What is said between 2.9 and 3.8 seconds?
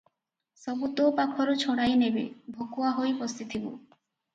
ହୋଇ ବସିଥିବୁ।